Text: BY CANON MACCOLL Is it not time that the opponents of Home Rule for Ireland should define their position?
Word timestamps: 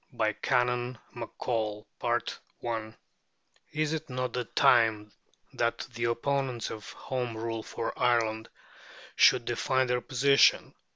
BY 0.13 0.33
CANON 0.41 0.97
MACCOLL 1.13 1.85
Is 3.71 3.93
it 3.93 4.09
not 4.09 4.55
time 4.55 5.11
that 5.53 5.77
the 5.93 6.05
opponents 6.05 6.71
of 6.71 6.91
Home 6.93 7.37
Rule 7.37 7.61
for 7.61 7.93
Ireland 7.99 8.49
should 9.15 9.45
define 9.45 9.85
their 9.85 10.01
position? 10.01 10.73